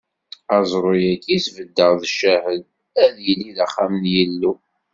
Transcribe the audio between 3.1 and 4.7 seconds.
yili d axxam n Yillu.